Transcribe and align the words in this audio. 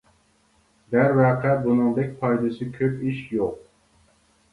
دەرۋەقە 0.93 1.51
بۇنىڭدەك 1.65 2.15
پايدىسى 2.21 2.69
كۆپ 2.79 3.05
ئىش 3.11 3.21
يوق. 3.35 3.61